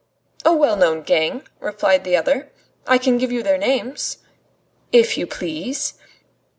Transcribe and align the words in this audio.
"A 0.43 0.51
well 0.51 0.75
known 0.77 1.03
gang," 1.03 1.43
replied 1.59 2.03
the 2.05 2.17
other. 2.17 2.49
"I 2.87 2.97
can 2.97 3.19
give 3.19 3.31
you 3.31 3.43
their 3.43 3.59
names." 3.59 4.17
"If 4.91 5.15
you 5.15 5.27
please." 5.27 5.93